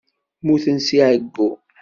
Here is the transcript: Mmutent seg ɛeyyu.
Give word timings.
Mmutent 0.41 0.85
seg 0.87 0.99
ɛeyyu. 1.07 1.49